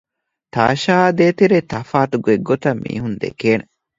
[0.53, 3.65] ތާޝާއާއި ދޭތެރޭ ތަފާތު ގޮތްގޮތަށް މީހުން ދެކޭނެ